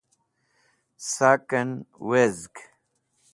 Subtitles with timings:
[1.11, 1.69] Saken
[2.07, 2.55] Wezg